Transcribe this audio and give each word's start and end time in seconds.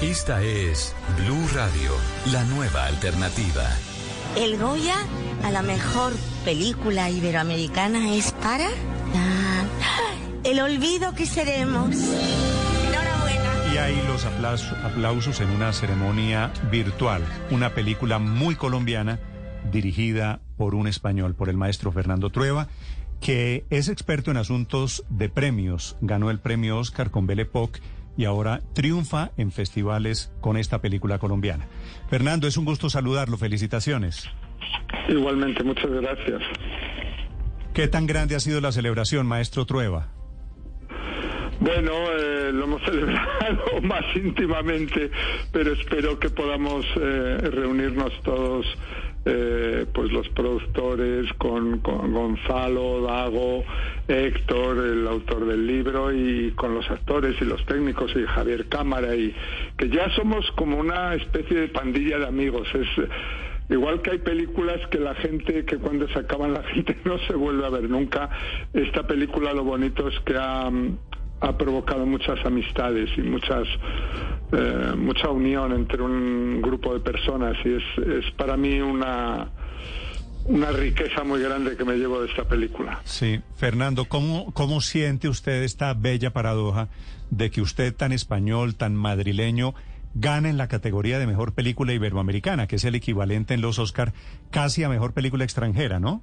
Esta 0.00 0.40
es 0.40 0.94
Blue 1.18 1.48
Radio, 1.52 1.90
la 2.30 2.44
nueva 2.44 2.86
alternativa. 2.86 3.64
El 4.36 4.56
Goya 4.56 4.94
a 5.42 5.50
la 5.50 5.62
mejor 5.62 6.12
película 6.44 7.10
iberoamericana 7.10 8.14
es 8.14 8.30
para 8.30 8.68
El 10.44 10.60
olvido 10.60 11.12
que 11.16 11.26
seremos. 11.26 11.90
Enhorabuena. 12.86 13.74
Y 13.74 13.78
hay 13.78 14.00
los 14.06 14.24
aplausos 14.24 15.40
en 15.40 15.50
una 15.50 15.72
ceremonia 15.72 16.52
virtual, 16.70 17.24
una 17.50 17.74
película 17.74 18.20
muy 18.20 18.54
colombiana 18.54 19.18
dirigida 19.72 20.38
por 20.56 20.76
un 20.76 20.86
español, 20.86 21.34
por 21.34 21.48
el 21.48 21.56
maestro 21.56 21.90
Fernando 21.90 22.30
Trueba, 22.30 22.68
que 23.20 23.64
es 23.70 23.88
experto 23.88 24.30
en 24.30 24.36
asuntos 24.36 25.04
de 25.08 25.28
premios. 25.28 25.96
Ganó 26.00 26.30
el 26.30 26.38
premio 26.38 26.78
Oscar 26.78 27.10
con 27.10 27.26
Belle 27.26 27.42
Époque 27.42 27.80
y 28.16 28.24
ahora 28.24 28.62
triunfa 28.72 29.32
en 29.36 29.52
festivales 29.52 30.32
con 30.40 30.56
esta 30.56 30.80
película 30.80 31.18
colombiana. 31.18 31.66
Fernando, 32.08 32.46
es 32.46 32.56
un 32.56 32.64
gusto 32.64 32.90
saludarlo. 32.90 33.36
Felicitaciones. 33.36 34.28
Igualmente, 35.08 35.62
muchas 35.62 35.90
gracias. 35.90 36.42
¿Qué 37.74 37.88
tan 37.88 38.06
grande 38.06 38.34
ha 38.34 38.40
sido 38.40 38.60
la 38.60 38.72
celebración, 38.72 39.26
maestro 39.26 39.66
Trueba? 39.66 40.08
Bueno, 41.60 41.92
eh, 42.18 42.52
lo 42.52 42.64
hemos 42.64 42.82
celebrado 42.84 43.80
más 43.82 44.04
íntimamente, 44.14 45.10
pero 45.52 45.72
espero 45.72 46.18
que 46.18 46.30
podamos 46.30 46.84
eh, 47.00 47.38
reunirnos 47.52 48.12
todos 48.22 48.66
eh, 49.26 49.86
pues 49.92 50.12
los 50.12 50.28
productores 50.30 51.32
con, 51.34 51.80
Gonzalo, 51.82 53.02
Dago, 53.02 53.64
Héctor, 54.08 54.78
el 54.78 55.06
autor 55.06 55.46
del 55.46 55.66
libro, 55.66 56.12
y 56.12 56.52
con 56.52 56.74
los 56.74 56.88
actores 56.90 57.34
y 57.40 57.44
los 57.44 57.64
técnicos 57.66 58.12
y 58.16 58.24
Javier 58.24 58.68
Cámara, 58.68 59.14
y 59.16 59.34
que 59.76 59.88
ya 59.88 60.08
somos 60.10 60.50
como 60.52 60.78
una 60.78 61.14
especie 61.14 61.60
de 61.60 61.68
pandilla 61.68 62.18
de 62.18 62.26
amigos. 62.26 62.68
Es 62.74 62.88
Igual 63.68 64.00
que 64.00 64.12
hay 64.12 64.18
películas 64.18 64.80
que 64.90 64.98
la 64.98 65.14
gente, 65.16 65.64
que 65.64 65.78
cuando 65.78 66.06
se 66.08 66.20
acaban 66.20 66.52
la 66.52 66.62
gente 66.62 66.96
no 67.04 67.18
se 67.26 67.34
vuelve 67.34 67.66
a 67.66 67.70
ver 67.70 67.90
nunca, 67.90 68.30
esta 68.72 69.06
película 69.06 69.52
lo 69.52 69.64
bonito 69.64 70.06
es 70.06 70.18
que 70.20 70.36
ha, 70.36 70.70
ha 71.40 71.56
provocado 71.56 72.06
muchas 72.06 72.44
amistades 72.44 73.10
y 73.16 73.22
muchas 73.22 73.66
eh, 74.52 74.94
mucha 74.96 75.28
unión 75.28 75.72
entre 75.72 76.02
un 76.02 76.62
grupo 76.62 76.94
de 76.94 77.00
personas 77.00 77.56
y 77.64 77.74
es, 77.74 77.82
es 77.98 78.30
para 78.36 78.56
mí 78.56 78.80
una 78.80 79.48
una 80.48 80.70
riqueza 80.70 81.24
muy 81.24 81.40
grande 81.40 81.76
que 81.76 81.84
me 81.84 81.96
llevo 81.96 82.20
de 82.20 82.28
esta 82.28 82.44
película. 82.44 83.00
Sí, 83.04 83.40
Fernando, 83.56 84.04
¿cómo, 84.04 84.52
¿cómo 84.52 84.80
siente 84.80 85.28
usted 85.28 85.62
esta 85.64 85.92
bella 85.94 86.32
paradoja 86.32 86.88
de 87.30 87.50
que 87.50 87.60
usted 87.60 87.94
tan 87.94 88.12
español, 88.12 88.76
tan 88.76 88.94
madrileño, 88.94 89.74
gane 90.14 90.48
en 90.48 90.56
la 90.56 90.68
categoría 90.68 91.18
de 91.18 91.26
mejor 91.26 91.52
película 91.52 91.92
iberoamericana, 91.92 92.66
que 92.66 92.76
es 92.76 92.84
el 92.84 92.94
equivalente 92.94 93.54
en 93.54 93.60
los 93.60 93.78
Oscar 93.78 94.12
casi 94.50 94.84
a 94.84 94.88
mejor 94.88 95.12
película 95.12 95.44
extranjera, 95.44 96.00
¿no? 96.00 96.22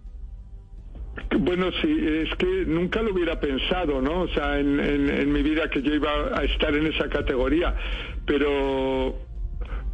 Bueno, 1.39 1.71
sí, 1.81 1.95
es 2.01 2.35
que 2.37 2.65
nunca 2.65 3.01
lo 3.01 3.13
hubiera 3.13 3.39
pensado, 3.39 4.01
¿no? 4.01 4.21
O 4.21 4.27
sea, 4.29 4.59
en, 4.59 5.31
mi 5.31 5.43
vida 5.43 5.69
que 5.69 5.81
yo 5.81 5.93
iba 5.93 6.09
a 6.35 6.43
estar 6.43 6.75
en 6.75 6.87
esa 6.87 7.09
categoría, 7.09 7.75
pero 8.25 9.15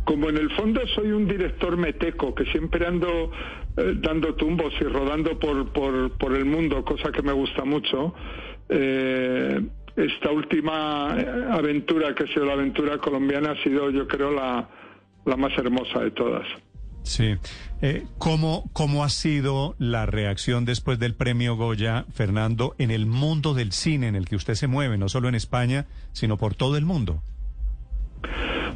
como 0.05 0.29
en 0.29 0.37
el 0.37 0.49
fondo 0.51 0.81
soy 0.95 1.11
un 1.11 1.27
director 1.27 1.77
meteco, 1.77 2.33
que 2.33 2.45
siempre 2.45 2.85
ando 2.85 3.31
eh, 3.77 3.93
dando 3.97 4.35
tumbos 4.35 4.73
y 4.79 4.85
rodando 4.85 5.37
por, 5.37 5.71
por, 5.71 6.17
por, 6.17 6.35
el 6.35 6.45
mundo, 6.45 6.83
cosa 6.83 7.11
que 7.11 7.21
me 7.21 7.33
gusta 7.33 7.65
mucho, 7.65 8.13
eh, 8.69 9.61
esta 9.95 10.31
última 10.31 11.11
aventura, 11.51 12.15
que 12.15 12.23
ha 12.23 12.27
sido 12.27 12.45
la 12.45 12.53
aventura 12.53 12.97
colombiana, 12.97 13.51
ha 13.51 13.63
sido, 13.63 13.89
yo 13.91 14.07
creo, 14.07 14.31
la, 14.31 14.69
la 15.25 15.35
más 15.35 15.57
hermosa 15.57 15.99
de 16.01 16.11
todas. 16.11 16.47
Sí. 17.03 17.36
Eh, 17.81 18.05
¿cómo, 18.17 18.69
¿Cómo 18.73 19.03
ha 19.03 19.09
sido 19.09 19.75
la 19.80 20.05
reacción 20.05 20.66
después 20.66 21.00
del 21.00 21.15
premio 21.15 21.55
Goya, 21.55 22.05
Fernando, 22.14 22.76
en 22.77 22.92
el 22.92 23.05
mundo 23.05 23.54
del 23.54 23.71
cine 23.71 24.08
en 24.08 24.15
el 24.15 24.27
que 24.27 24.36
usted 24.36 24.55
se 24.55 24.67
mueve, 24.67 24.98
no 24.98 25.09
solo 25.09 25.30
en 25.30 25.36
España, 25.36 25.86
sino 26.11 26.38
por 26.38 26.55
todo 26.55 26.77
el 26.77 26.86
mundo? 26.86 27.21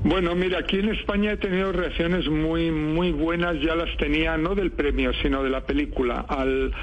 Bueno, 0.05 0.35
mira, 0.35 0.59
aquí 0.59 0.79
en 0.79 0.89
España 0.89 1.31
he 1.31 1.37
tenido 1.37 1.71
reacciones 1.71 2.27
muy 2.27 2.71
muy 2.71 3.13
buenas, 3.13 3.55
ya 3.61 3.73
las 3.73 3.95
tenía 3.95 4.37
no 4.37 4.53
del 4.53 4.71
premio, 4.71 5.13
sino 5.21 5.41
de 5.43 5.49
la 5.49 5.65
película. 5.65 6.25
Al, 6.27 6.73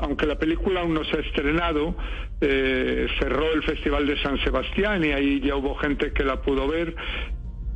aunque 0.00 0.26
la 0.26 0.36
película 0.36 0.80
aún 0.80 0.92
no 0.92 1.02
se 1.04 1.16
ha 1.16 1.20
estrenado, 1.20 1.96
eh, 2.42 3.06
cerró 3.18 3.50
el 3.54 3.62
Festival 3.62 4.06
de 4.06 4.20
San 4.22 4.38
Sebastián 4.44 5.02
y 5.02 5.12
ahí 5.12 5.40
ya 5.40 5.56
hubo 5.56 5.74
gente 5.76 6.12
que 6.12 6.24
la 6.24 6.42
pudo 6.42 6.68
ver 6.68 6.94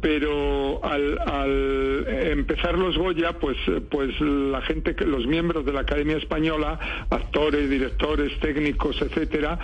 pero 0.01 0.85
al, 0.85 2.07
empezar 2.09 2.79
los 2.79 2.97
Goya, 2.97 3.39
pues, 3.39 3.57
pues 3.91 4.21
la 4.21 4.61
gente, 4.63 4.95
los 5.05 5.27
miembros 5.27 5.65
de 5.65 5.73
la 5.73 5.81
Academia 5.81 6.17
Española, 6.17 6.79
actores, 7.11 7.69
directores, 7.71 8.39
técnicos, 8.41 9.01
etcétera, 9.01 9.59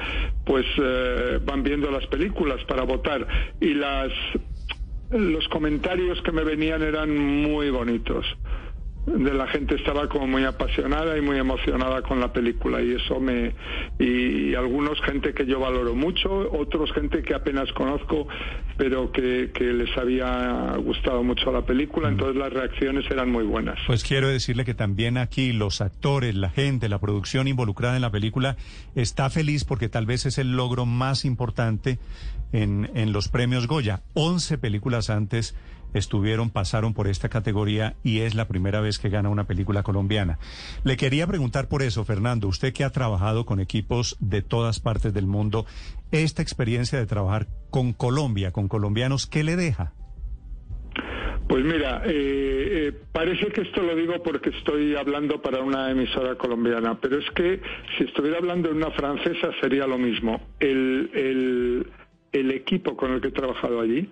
pues 0.45 0.67
eh, 0.79 1.39
van 1.45 1.63
viendo 1.63 1.91
las 1.91 2.07
películas 2.07 2.63
para 2.65 2.83
votar. 2.83 3.27
Y 3.61 3.75
las 3.75 4.13
los 5.11 5.47
comentarios 5.49 6.23
que 6.23 6.33
me 6.33 6.43
venían 6.43 6.83
eran 6.83 7.15
muy 7.15 7.69
bonitos 7.69 8.25
de 9.07 9.35
la 9.35 9.49
gente 9.49 9.75
estaba 9.75 10.09
como 10.09 10.29
muy 10.29 10.45
apasionada 10.45 11.19
y 11.19 11.21
muy 11.21 11.37
emocionada 11.37 12.03
con 12.03 12.21
la 12.21 12.33
película 12.33 12.81
y 12.81 12.93
eso 12.93 13.19
me 13.19 13.53
y, 13.99 14.55
algunos 14.55 15.01
gente 15.03 15.35
que 15.35 15.45
yo 15.45 15.59
valoro 15.59 15.95
mucho 15.95 16.31
otros 16.53 16.93
gente 16.93 17.23
que 17.23 17.35
apenas 17.35 17.73
conozco 17.73 18.29
pero 18.77 19.11
que, 19.11 19.51
que 19.53 19.65
les 19.65 19.97
había 19.97 20.77
gustado 20.77 21.25
mucho 21.25 21.51
la 21.51 21.63
película 21.63 22.09
mm. 22.09 22.13
entonces 22.13 22.37
las 22.37 22.53
reacciones 22.53 23.05
eran 23.11 23.31
muy 23.31 23.45
buenas 23.45 23.79
pues 23.87 24.05
quiero 24.05 24.29
decirle 24.29 24.65
que 24.65 24.75
también 24.75 25.19
aquí 25.19 25.53
los 25.53 25.81
actores 25.81 26.37
la 26.37 26.51
gente 26.51 26.89
la 26.89 27.01
producción 27.01 27.49
involucrada 27.49 27.97
en 27.97 28.03
la 28.03 28.11
película 28.11 28.57
está 28.95 29.31
feliz 29.31 29.65
porque 29.65 29.89
tal 29.89 30.07
vez 30.07 30.27
es 30.27 30.39
el 30.39 30.53
logro 30.53 30.87
más 30.87 31.25
importante 31.25 31.99
en, 32.53 33.13
los 33.13 33.29
premios 33.29 33.67
Goya 33.67 34.03
11 34.15 34.59
películas 34.59 35.11
antes 35.11 35.57
estuvieron, 35.95 36.51
pasaron 36.51 36.95
por 36.95 37.07
esta 37.07 37.29
categoría 37.29 37.97
y 38.03 38.21
es 38.21 38.35
la 38.35 38.49
primera 38.49 38.81
vez 38.81 38.99
que 38.99 39.11
gana 39.11 39.29
una 39.29 39.45
película 39.45 39.83
colombiana. 39.83 40.39
Le 40.85 40.97
quería 40.97 41.27
preguntar 41.27 41.69
por 41.69 41.83
eso, 41.83 42.05
Fernando, 42.05 42.49
usted 42.49 42.73
que 42.73 42.85
ha 42.85 42.91
trabajado 42.91 43.45
con 43.45 43.61
equipos 43.61 44.17
de 44.21 44.43
todas 44.43 44.81
partes 44.81 45.13
del 45.13 45.27
mundo, 45.27 45.67
esta 46.11 46.43
experiencia 46.43 46.99
de 46.99 47.07
trabajar 47.07 47.47
con 47.71 47.93
Colombia, 47.93 48.53
con 48.53 48.69
colombianos, 48.69 49.27
¿qué 49.27 49.45
le 49.45 49.57
deja? 49.57 49.93
Pues 51.53 51.65
mira, 51.65 52.03
eh, 52.07 52.89
eh, 52.89 52.93
parece 53.13 53.49
que 53.49 53.61
esto 53.61 53.83
lo 53.83 53.95
digo 53.95 54.23
porque 54.23 54.49
estoy 54.49 54.95
hablando 54.95 55.43
para 55.43 55.61
una 55.61 55.91
emisora 55.91 56.37
colombiana, 56.37 56.99
pero 56.99 57.19
es 57.19 57.31
que 57.33 57.61
si 57.97 58.05
estuviera 58.05 58.39
hablando 58.39 58.71
en 58.71 58.77
una 58.77 58.91
francesa 58.93 59.51
sería 59.61 59.87
lo 59.87 59.99
mismo. 59.99 60.41
El, 60.61 61.87
el 62.33 62.51
equipo 62.51 62.97
con 62.97 63.13
el 63.13 63.21
que 63.21 63.29
he 63.29 63.33
trabajado 63.33 63.81
allí, 63.81 64.09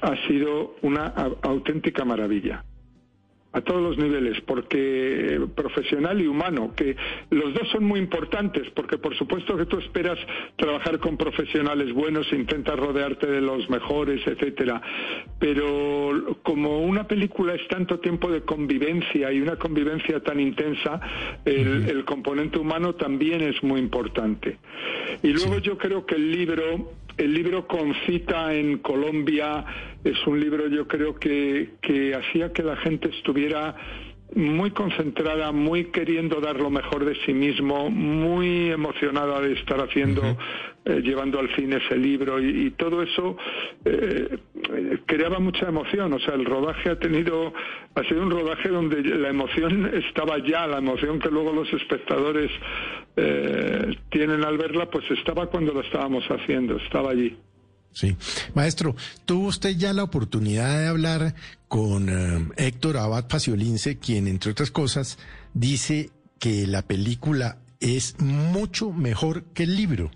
ha 0.00 0.16
sido 0.26 0.76
una 0.82 1.06
auténtica 1.42 2.04
maravilla. 2.04 2.64
A 3.52 3.60
todos 3.60 3.80
los 3.80 3.96
niveles, 3.96 4.40
porque 4.40 5.40
profesional 5.54 6.20
y 6.20 6.26
humano, 6.26 6.72
que 6.74 6.96
los 7.30 7.54
dos 7.54 7.68
son 7.70 7.84
muy 7.84 8.00
importantes, 8.00 8.68
porque 8.74 8.98
por 8.98 9.16
supuesto 9.16 9.56
que 9.56 9.64
tú 9.66 9.78
esperas 9.78 10.18
trabajar 10.56 10.98
con 10.98 11.16
profesionales 11.16 11.92
buenos, 11.92 12.26
intentas 12.32 12.76
rodearte 12.76 13.28
de 13.28 13.40
los 13.40 13.70
mejores, 13.70 14.26
etcétera, 14.26 14.82
pero 15.38 16.36
como 16.42 16.80
una 16.80 17.06
película 17.06 17.54
es 17.54 17.68
tanto 17.68 18.00
tiempo 18.00 18.28
de 18.28 18.40
convivencia 18.40 19.30
y 19.30 19.40
una 19.40 19.54
convivencia 19.54 20.18
tan 20.18 20.40
intensa, 20.40 21.00
el, 21.44 22.04
componente 22.04 22.58
humano 22.58 22.96
también 22.96 23.40
es 23.40 23.62
muy 23.62 23.78
importante. 23.78 24.58
Y 25.22 25.28
luego 25.28 25.58
yo 25.58 25.78
creo 25.78 26.04
que 26.04 26.16
el 26.16 26.32
libro, 26.32 26.90
el 27.16 27.32
libro 27.34 27.66
con 27.66 27.94
cita 28.06 28.52
en 28.54 28.78
Colombia, 28.78 29.64
es 30.02 30.26
un 30.26 30.40
libro 30.40 30.68
yo 30.68 30.88
creo 30.88 31.14
que, 31.14 31.74
que 31.80 32.14
hacía 32.14 32.52
que 32.52 32.62
la 32.62 32.76
gente 32.76 33.08
estuviera 33.08 33.76
muy 34.34 34.70
concentrada, 34.70 35.52
muy 35.52 35.86
queriendo 35.86 36.40
dar 36.40 36.56
lo 36.56 36.70
mejor 36.70 37.04
de 37.04 37.14
sí 37.24 37.32
mismo, 37.32 37.90
muy 37.90 38.70
emocionada 38.70 39.40
de 39.40 39.52
estar 39.52 39.80
haciendo, 39.80 40.22
eh, 40.84 41.00
llevando 41.02 41.38
al 41.38 41.48
fin 41.50 41.72
ese 41.72 41.96
libro 41.96 42.40
y, 42.40 42.70
todo 42.72 43.02
eso 43.02 43.36
eh, 43.84 44.38
creaba 45.06 45.38
mucha 45.38 45.68
emoción. 45.68 46.12
O 46.12 46.18
sea, 46.18 46.34
el 46.34 46.44
rodaje 46.44 46.90
ha 46.90 46.98
tenido, 46.98 47.52
ha 47.94 48.02
sido 48.04 48.22
un 48.22 48.30
rodaje 48.30 48.68
donde 48.68 49.02
la 49.02 49.28
emoción 49.28 49.90
estaba 49.94 50.38
ya, 50.38 50.66
la 50.66 50.78
emoción 50.78 51.20
que 51.20 51.30
luego 51.30 51.52
los 51.52 51.72
espectadores 51.72 52.50
eh, 53.16 53.96
tienen 54.10 54.44
al 54.44 54.58
verla, 54.58 54.90
pues 54.90 55.08
estaba 55.10 55.46
cuando 55.46 55.72
lo 55.72 55.80
estábamos 55.80 56.24
haciendo, 56.28 56.76
estaba 56.76 57.10
allí. 57.10 57.36
Sí. 57.94 58.16
Maestro, 58.54 58.96
¿tuvo 59.24 59.46
usted 59.46 59.70
ya 59.76 59.92
la 59.92 60.02
oportunidad 60.02 60.80
de 60.80 60.88
hablar 60.88 61.34
con 61.68 62.08
eh, 62.08 62.48
Héctor 62.56 62.96
Abad 62.96 63.26
Faciolince, 63.28 63.98
quien, 63.98 64.26
entre 64.26 64.50
otras 64.50 64.72
cosas, 64.72 65.16
dice 65.54 66.10
que 66.40 66.66
la 66.66 66.82
película 66.82 67.58
es 67.78 68.20
mucho 68.20 68.90
mejor 68.90 69.44
que 69.54 69.62
el 69.62 69.76
libro? 69.76 70.10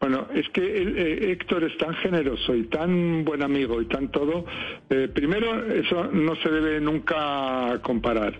Bueno, 0.00 0.26
es 0.34 0.46
que 0.50 0.60
eh, 0.60 1.30
Héctor 1.30 1.64
es 1.64 1.78
tan 1.78 1.94
generoso 1.94 2.54
y 2.54 2.64
tan 2.64 3.24
buen 3.24 3.42
amigo 3.42 3.80
y 3.80 3.86
tan 3.86 4.10
todo. 4.10 4.44
Eh, 4.90 5.08
primero, 5.14 5.64
eso 5.72 6.04
no 6.12 6.34
se 6.36 6.50
debe 6.50 6.80
nunca 6.80 7.80
comparar 7.80 8.38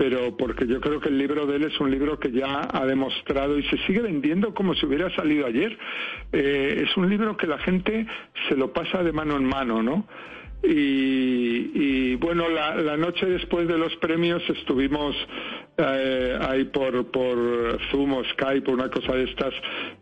pero 0.00 0.34
porque 0.34 0.66
yo 0.66 0.80
creo 0.80 0.98
que 0.98 1.10
el 1.10 1.18
libro 1.18 1.44
de 1.44 1.56
él 1.56 1.64
es 1.64 1.78
un 1.78 1.90
libro 1.90 2.18
que 2.18 2.32
ya 2.32 2.66
ha 2.72 2.86
demostrado 2.86 3.58
y 3.58 3.62
se 3.64 3.76
sigue 3.86 4.00
vendiendo 4.00 4.54
como 4.54 4.74
si 4.74 4.86
hubiera 4.86 5.14
salido 5.14 5.46
ayer. 5.46 5.76
Eh, 6.32 6.86
es 6.86 6.96
un 6.96 7.10
libro 7.10 7.36
que 7.36 7.46
la 7.46 7.58
gente 7.58 8.06
se 8.48 8.56
lo 8.56 8.72
pasa 8.72 9.02
de 9.02 9.12
mano 9.12 9.36
en 9.36 9.44
mano, 9.44 9.82
¿no? 9.82 10.06
Y, 10.62 12.14
bueno, 12.16 12.48
la, 12.48 12.96
noche 12.96 13.26
después 13.26 13.68
de 13.68 13.76
los 13.76 13.94
premios 13.96 14.42
estuvimos 14.48 15.14
eh, 15.76 16.38
ahí 16.48 16.64
por, 16.64 17.10
por 17.10 17.78
Zoom 17.90 18.14
o 18.14 18.24
Skype, 18.24 18.70
una 18.70 18.88
cosa 18.88 19.14
de 19.14 19.24
estas, 19.24 19.52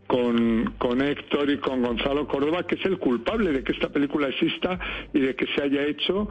con, 0.07 0.75
con 0.79 1.03
Héctor 1.03 1.51
y 1.51 1.59
con 1.59 1.83
Gonzalo 1.83 2.27
Córdoba, 2.29 2.65
que 2.65 2.77
es 2.77 2.85
el 2.87 2.99
culpable 2.99 3.53
de 3.53 3.65
que 3.65 3.73
esta 3.73 3.89
película 3.89 4.29
exista 4.29 4.79
y 5.13 5.21
de 5.21 5.35
que 5.35 5.47
se 5.55 5.63
haya 5.63 5.85
hecho. 5.85 6.29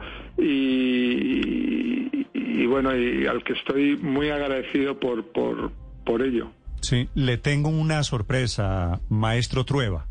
Bueno, 2.66 2.96
y 2.96 3.26
al 3.26 3.44
que 3.44 3.52
estoy 3.52 3.96
muy 3.96 4.30
agradecido 4.30 4.98
por, 4.98 5.24
por, 5.32 5.72
por 6.04 6.22
ello. 6.22 6.50
Sí, 6.80 7.08
le 7.14 7.38
tengo 7.38 7.68
una 7.68 8.02
sorpresa, 8.02 9.00
maestro 9.08 9.64
Trueba. 9.64 10.06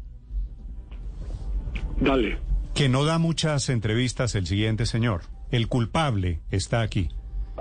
Dale 1.99 2.47
que 2.77 2.89
no 2.89 3.05
da 3.05 3.17
muchas 3.17 3.69
entrevistas 3.69 4.35
el 4.35 4.45
siguiente 4.45 4.85
señor. 4.85 5.23
El 5.49 5.67
culpable 5.67 6.41
está 6.51 6.81
aquí. 6.81 7.09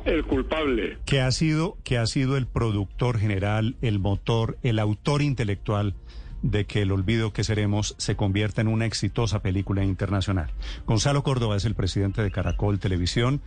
El 0.04 0.26
culpable. 0.26 0.98
Que 1.06 1.22
ha 1.22 1.32
sido, 1.32 1.78
que 1.84 1.96
ha 1.96 2.04
sido 2.04 2.36
el 2.36 2.46
productor 2.46 3.18
general, 3.18 3.76
el 3.80 3.98
motor, 3.98 4.58
el 4.62 4.78
autor 4.78 5.22
intelectual 5.22 5.94
de 6.42 6.66
que 6.66 6.82
El 6.82 6.92
Olvido 6.92 7.32
que 7.32 7.44
Seremos 7.44 7.94
se 7.96 8.14
convierta 8.14 8.60
en 8.60 8.68
una 8.68 8.84
exitosa 8.84 9.40
película 9.40 9.84
internacional. 9.84 10.52
Gonzalo 10.84 11.22
Córdoba 11.22 11.56
es 11.56 11.64
el 11.64 11.74
presidente 11.74 12.22
de 12.22 12.30
Caracol 12.30 12.78
Televisión, 12.78 13.40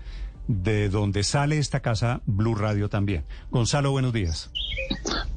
de 0.50 0.90
donde 0.90 1.24
sale 1.24 1.60
esta 1.60 1.80
casa 1.80 2.22
Blue 2.26 2.56
Radio 2.56 2.90
también. 2.90 3.24
Gonzalo, 3.52 3.92
buenos 3.92 4.14
días. 4.14 4.50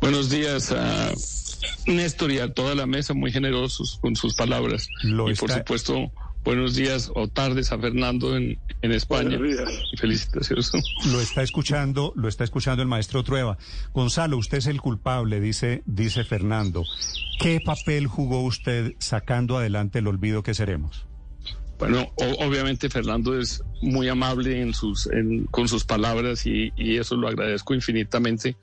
Buenos 0.00 0.30
días 0.30 0.72
a 0.72 1.12
Néstor 1.86 2.32
y 2.32 2.38
a 2.38 2.52
toda 2.52 2.74
la 2.74 2.86
mesa, 2.86 3.12
muy 3.12 3.30
generosos 3.30 3.98
con 4.00 4.16
sus 4.16 4.34
palabras. 4.34 4.88
y 5.04 5.34
por 5.34 5.50
supuesto 5.52 6.10
Buenos 6.44 6.74
días 6.74 7.12
o 7.14 7.28
tardes 7.28 7.70
a 7.70 7.78
Fernando 7.78 8.36
en, 8.36 8.58
en 8.82 8.92
España. 8.92 9.38
Felicitaciones. 9.96 10.72
Lo 11.12 11.20
está 11.20 11.42
escuchando, 11.42 12.12
lo 12.16 12.26
está 12.26 12.42
escuchando 12.42 12.82
el 12.82 12.88
maestro 12.88 13.22
Trueba. 13.22 13.58
Gonzalo, 13.92 14.38
usted 14.38 14.58
es 14.58 14.66
el 14.66 14.80
culpable, 14.80 15.40
dice, 15.40 15.84
dice 15.86 16.24
Fernando. 16.24 16.82
¿Qué 17.38 17.60
papel 17.64 18.08
jugó 18.08 18.42
usted 18.42 18.94
sacando 18.98 19.56
adelante 19.56 20.00
el 20.00 20.08
olvido 20.08 20.42
que 20.42 20.54
seremos? 20.54 21.06
Bueno, 21.82 22.12
obviamente 22.38 22.88
Fernando 22.88 23.36
es 23.36 23.60
muy 23.80 24.08
amable 24.08 24.60
en 24.60 24.72
sus, 24.72 25.08
con 25.50 25.66
sus 25.66 25.84
palabras 25.84 26.46
y, 26.46 26.72
y, 26.76 26.96
eso 26.98 27.16
lo 27.16 27.26
agradezco 27.26 27.74
infinitamente. 27.74 28.54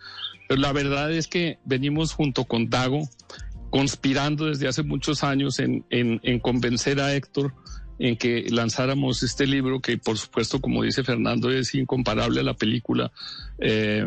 Pero 0.48 0.62
la 0.62 0.72
verdad 0.72 1.12
es 1.12 1.28
que 1.28 1.60
venimos 1.66 2.14
junto 2.14 2.46
con 2.46 2.70
Dago 2.70 3.10
conspirando 3.72 4.46
desde 4.46 4.70
hace 4.70 4.84
muchos 4.84 5.26
años 5.26 5.60
en, 5.60 5.84
en, 5.90 6.40
convencer 6.40 7.02
a 7.02 7.14
Héctor 7.14 7.54
en 8.00 8.16
que 8.16 8.46
lanzáramos 8.52 9.22
este 9.22 9.46
libro 9.46 9.82
que 9.82 9.98
por 9.98 10.18
supuesto, 10.18 10.62
como 10.62 10.84
dice 10.84 11.04
Fernando, 11.04 11.52
es 11.52 11.76
incomparable 11.76 12.40
a 12.40 12.44
la 12.44 12.54
película 12.54 13.12
eh, 13.60 14.06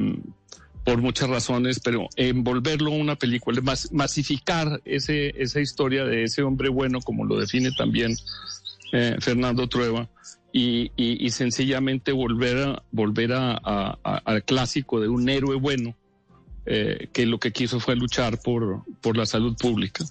por 0.85 1.03
muchas 1.03 1.29
razones, 1.29 1.81
pero 1.81 2.08
envolverlo 2.17 2.93
en 2.93 3.03
una 3.03 3.17
película, 3.17 3.61
masificar 3.93 4.81
ese, 4.87 5.35
esa 5.41 5.61
historia 5.61 6.06
de 6.06 6.25
ese 6.25 6.43
hombre 6.43 6.70
bueno, 6.70 7.00
como 7.00 7.26
lo 7.26 7.38
define 7.38 7.73
también 7.76 8.17
eh, 8.93 9.17
Fernando 9.21 9.69
Trueba, 9.69 10.09
y, 10.53 10.93
y, 10.97 11.31
sencillamente 11.31 12.12
volver, 12.12 12.59
a, 12.59 12.83
volver 12.91 13.33
a, 13.33 13.55
al 14.03 14.44
clásico 14.44 15.00
de 15.00 15.09
un 15.09 15.31
héroe 15.31 15.56
bueno 15.56 15.97
eh, 16.67 17.09
que 17.12 17.27
lo 17.27 17.41
que 17.41 17.53
quiso 17.53 17.81
fue 17.81 17.97
luchar 17.97 18.39
por, 18.41 18.85
por 19.00 19.17
la 19.17 19.27
salud 19.27 19.56
pública. 19.56 20.05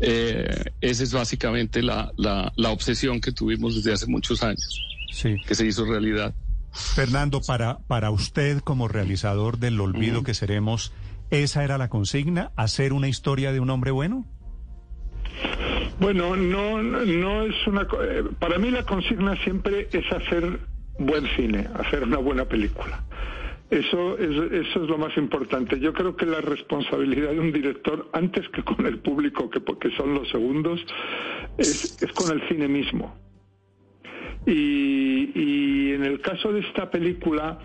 Eh, 0.00 0.64
esa 0.80 1.02
es 1.02 1.12
básicamente 1.12 1.82
la, 1.82 2.12
la, 2.16 2.70
obsesión 2.70 3.20
que 3.20 3.32
tuvimos 3.32 3.76
desde 3.76 3.92
hace 3.92 4.06
muchos 4.06 4.42
años, 4.42 4.82
sí. 5.12 5.36
que 5.46 5.54
se 5.54 5.66
hizo 5.66 5.84
realidad. 5.84 6.34
Fernando, 6.72 7.40
para, 7.40 7.78
para 7.86 8.10
usted 8.10 8.60
como 8.60 8.88
realizador 8.88 9.58
del 9.58 9.80
olvido 9.80 10.22
que 10.22 10.34
seremos, 10.34 10.92
¿esa 11.30 11.64
era 11.64 11.78
la 11.78 11.88
consigna? 11.88 12.52
¿Hacer 12.56 12.92
una 12.92 13.08
historia 13.08 13.52
de 13.52 13.60
un 13.60 13.70
hombre 13.70 13.90
bueno? 13.90 14.26
Bueno, 16.00 16.34
no, 16.34 16.82
no 16.82 17.42
es 17.42 17.66
una... 17.66 17.82
Eh, 17.82 18.24
para 18.38 18.58
mí 18.58 18.70
la 18.70 18.84
consigna 18.84 19.36
siempre 19.44 19.88
es 19.92 20.10
hacer 20.10 20.58
buen 20.98 21.26
cine, 21.36 21.68
hacer 21.74 22.04
una 22.04 22.16
buena 22.16 22.46
película. 22.46 23.04
Eso 23.70 24.18
es, 24.18 24.52
eso 24.52 24.82
es 24.82 24.88
lo 24.88 24.96
más 24.96 25.14
importante. 25.18 25.78
Yo 25.78 25.92
creo 25.92 26.16
que 26.16 26.24
la 26.24 26.40
responsabilidad 26.40 27.32
de 27.32 27.38
un 27.38 27.52
director, 27.52 28.08
antes 28.12 28.48
que 28.48 28.62
con 28.62 28.86
el 28.86 28.98
público, 28.98 29.50
que, 29.50 29.60
que 29.62 29.90
son 29.96 30.14
los 30.14 30.28
segundos, 30.30 30.80
es, 31.58 31.96
es 32.00 32.12
con 32.12 32.32
el 32.32 32.48
cine 32.48 32.66
mismo. 32.66 33.14
Y, 34.46 35.30
y 35.34 35.92
en 35.92 36.04
el 36.04 36.20
caso 36.22 36.50
de 36.50 36.60
esta 36.60 36.90
película, 36.90 37.58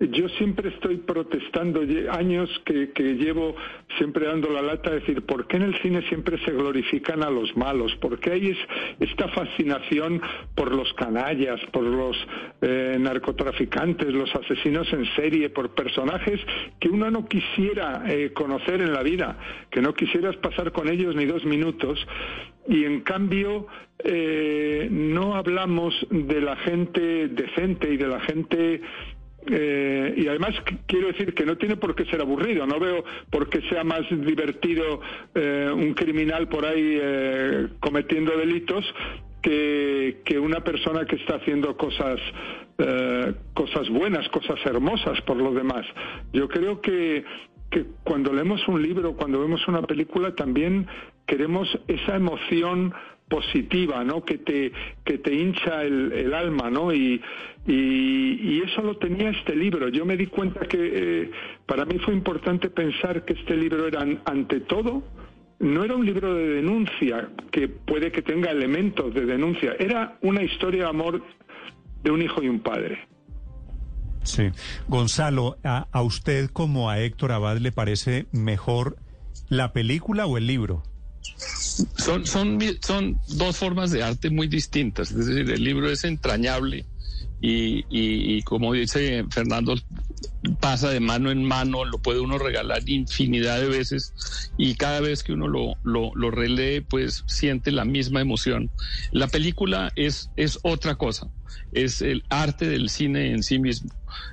yo 0.00 0.28
siempre 0.30 0.68
estoy 0.68 0.98
protestando, 0.98 1.80
años 2.10 2.48
que, 2.64 2.88
llevo 3.14 3.56
siempre 3.96 4.26
dando 4.26 4.48
la 4.50 4.62
lata, 4.62 4.90
decir, 4.90 5.22
¿por 5.22 5.46
qué 5.48 5.56
en 5.56 5.62
el 5.62 5.80
cine 5.82 6.02
siempre 6.08 6.38
se 6.44 6.52
glorifican 6.52 7.22
a 7.24 7.30
los 7.30 7.56
malos? 7.56 7.94
¿Por 7.96 8.20
qué 8.20 8.32
hay 8.32 8.56
esta 9.00 9.28
fascinación 9.28 10.20
por 10.54 10.74
los 10.74 10.92
canallas, 10.94 11.60
por 11.72 11.82
los 11.82 12.16
eh, 12.62 12.96
narcotraficantes, 12.98 14.14
los 14.14 14.32
asesinos 14.34 14.92
en 14.92 15.04
serie, 15.16 15.50
por 15.50 15.74
personajes 15.74 16.40
que 16.78 16.88
uno 16.88 17.10
no 17.10 17.26
quisiera 17.26 18.04
eh, 18.06 18.32
conocer 18.32 18.80
en 18.80 18.92
la 18.92 19.02
vida, 19.02 19.36
que 19.70 19.80
no 19.80 19.94
quisieras 19.94 20.36
pasar 20.36 20.70
con 20.70 20.88
ellos 20.88 21.16
ni 21.16 21.26
dos 21.26 21.44
minutos? 21.44 21.98
Y 22.68 22.84
en 22.84 23.00
cambio, 23.00 23.66
eh, 24.04 24.88
no 24.90 25.34
hablamos 25.34 25.94
de 26.10 26.40
la 26.40 26.54
gente 26.56 27.28
decente 27.28 27.92
y 27.92 27.96
de 27.96 28.06
la 28.06 28.20
gente 28.20 28.82
eh, 29.46 30.14
y 30.16 30.26
además 30.26 30.54
quiero 30.86 31.08
decir 31.08 31.32
que 31.32 31.46
no 31.46 31.56
tiene 31.56 31.76
por 31.76 31.94
qué 31.94 32.04
ser 32.06 32.20
aburrido, 32.20 32.66
no 32.66 32.78
veo 32.80 33.04
por 33.30 33.48
qué 33.48 33.62
sea 33.68 33.84
más 33.84 34.02
divertido 34.10 35.00
eh, 35.34 35.70
un 35.72 35.94
criminal 35.94 36.48
por 36.48 36.66
ahí 36.66 36.98
eh, 37.00 37.68
cometiendo 37.80 38.36
delitos 38.36 38.84
que, 39.40 40.20
que, 40.24 40.38
una 40.38 40.64
persona 40.64 41.06
que 41.06 41.16
está 41.16 41.36
haciendo 41.36 41.76
cosas, 41.76 42.18
cosas 43.54 43.88
buenas, 43.88 44.28
cosas 44.30 44.58
hermosas 44.66 45.20
por 45.22 45.36
los 45.36 45.54
demás. 45.54 45.86
Yo 46.32 46.48
creo 46.48 46.80
que, 46.80 47.24
que 47.70 47.86
cuando 48.02 48.32
leemos 48.32 48.66
un 48.66 48.82
libro, 48.82 49.14
cuando 49.14 49.40
vemos 49.40 49.66
una 49.68 49.82
película, 49.82 50.34
también 50.34 50.88
queremos 51.24 51.68
esa 51.86 52.16
emoción 52.16 52.92
positiva, 53.28 54.04
¿no? 54.04 54.24
Que 54.24 54.38
te, 54.38 54.72
que 55.04 55.18
te 55.18 55.34
hincha 55.34 55.82
el, 55.82 56.12
el 56.12 56.34
alma, 56.34 56.70
¿no? 56.70 56.92
Y, 56.92 57.20
y, 57.66 58.62
eso 58.62 58.82
lo 58.82 58.96
tenía 58.96 59.30
este 59.30 59.54
libro. 59.54 59.88
Yo 59.88 60.04
me 60.04 60.16
di 60.16 60.26
cuenta 60.26 60.60
que 60.60 60.78
eh, 60.80 61.30
para 61.66 61.84
mí 61.84 61.98
fue 61.98 62.14
importante 62.14 62.70
pensar 62.70 63.24
que 63.24 63.34
este 63.34 63.56
libro 63.56 63.86
era, 63.86 64.04
ante 64.24 64.60
todo, 64.60 65.02
no 65.60 65.84
era 65.84 65.94
un 65.94 66.06
libro 66.06 66.34
de 66.34 66.48
denuncia, 66.48 67.28
que 67.50 67.68
puede 67.68 68.12
que 68.12 68.22
tenga 68.22 68.50
elementos 68.50 69.12
de 69.14 69.26
denuncia, 69.26 69.74
era 69.78 70.18
una 70.22 70.42
historia 70.42 70.84
de 70.84 70.88
amor 70.88 71.22
de 72.02 72.10
un 72.10 72.22
hijo 72.22 72.42
y 72.42 72.48
un 72.48 72.60
padre. 72.60 72.98
Sí. 74.22 74.50
Gonzalo, 74.88 75.56
¿a, 75.64 75.86
a 75.90 76.02
usted 76.02 76.50
como 76.50 76.90
a 76.90 77.00
Héctor 77.00 77.32
Abad 77.32 77.58
le 77.58 77.72
parece 77.72 78.26
mejor 78.32 78.96
la 79.48 79.72
película 79.72 80.26
o 80.26 80.36
el 80.36 80.46
libro? 80.46 80.82
Son, 81.96 82.26
son, 82.26 82.58
son 82.84 83.20
dos 83.28 83.56
formas 83.56 83.90
de 83.90 84.02
arte 84.02 84.30
muy 84.30 84.48
distintas. 84.48 85.10
Es 85.10 85.26
decir, 85.26 85.50
el 85.50 85.62
libro 85.62 85.90
es 85.90 86.04
entrañable 86.04 86.86
y, 87.40 87.84
y, 87.88 88.42
como 88.42 88.72
dice 88.72 89.24
Fernando, 89.30 89.76
pasa 90.60 90.90
de 90.90 91.00
mano 91.00 91.30
en 91.30 91.44
mano, 91.44 91.84
lo 91.84 91.98
puede 91.98 92.20
uno 92.20 92.38
regalar 92.38 92.88
infinidad 92.88 93.60
de 93.60 93.68
veces 93.68 94.12
y 94.56 94.74
cada 94.74 95.00
vez 95.00 95.22
que 95.22 95.32
uno 95.32 95.46
lo, 95.46 95.76
lo, 95.84 96.10
lo 96.14 96.30
relee, 96.30 96.82
pues 96.82 97.24
siente 97.26 97.70
la 97.70 97.84
misma 97.84 98.20
emoción. 98.20 98.70
La 99.12 99.28
película 99.28 99.92
es, 99.94 100.30
es 100.36 100.58
otra 100.62 100.96
cosa, 100.96 101.30
es 101.72 102.02
el 102.02 102.24
arte 102.28 102.68
del 102.68 102.90
cine 102.90 103.30
en 103.30 103.42
sí 103.42 103.58
mismo. 103.58 103.90